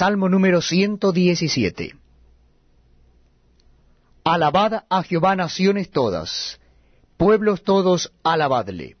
[0.00, 1.94] Salmo número 117.
[4.24, 6.58] Alabad a Jehová naciones todas,
[7.18, 8.96] pueblos todos, alabadle.